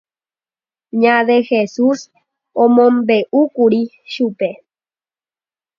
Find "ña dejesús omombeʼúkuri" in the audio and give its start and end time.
1.01-3.81